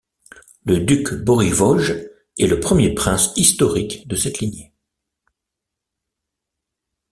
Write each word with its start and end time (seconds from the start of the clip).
Le 0.65 0.79
duc 0.79 1.13
Bořivoj 1.13 1.91
est 2.39 2.47
le 2.47 2.59
premier 2.59 2.95
prince 2.95 3.33
historique 3.35 4.07
de 4.07 4.15
cette 4.15 4.39
lignée. 4.39 4.73